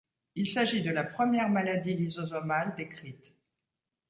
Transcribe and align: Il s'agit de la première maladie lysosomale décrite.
Il 0.33 0.49
s'agit 0.49 0.81
de 0.81 0.89
la 0.89 1.03
première 1.03 1.47
maladie 1.49 1.93
lysosomale 1.93 2.73
décrite. 2.75 3.35